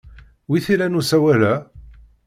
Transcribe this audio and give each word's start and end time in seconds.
Wi 0.49 0.57
t-ilan 0.65 0.99
usawal-a? 0.99 1.53